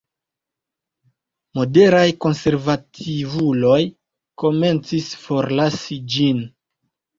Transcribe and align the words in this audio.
Moderaj 1.59 2.07
konservativuloj 2.25 3.77
komencis 4.45 5.13
forlasi 5.29 6.03
ĝin. 6.19 6.45